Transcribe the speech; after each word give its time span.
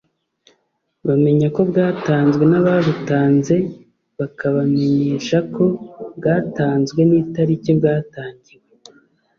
bamenya 1.07 1.47
ko 1.55 1.61
bwatanzwe 1.69 2.43
n’ababutanze 2.51 3.55
bakabamenyesha 4.19 5.37
ko 5.55 5.65
bwatanzwe 6.17 6.99
n’ 7.09 7.11
itariki 7.21 7.71
bwatangiwe 7.79 8.61